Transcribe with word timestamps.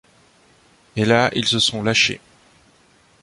Et 0.95 1.05
là 1.05 1.29
ils 1.35 1.45
se 1.47 1.59
sont 1.59 1.83
lâchés. 1.83 2.21